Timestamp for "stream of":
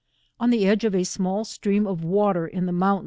1.45-2.03